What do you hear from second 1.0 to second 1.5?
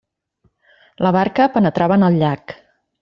La barca